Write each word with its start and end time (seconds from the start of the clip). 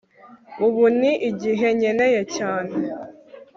Ubu 0.65 0.83
ni 0.99 1.11
igihe 1.29 1.67
nkeneye 1.77 2.21
cyane 2.35 2.73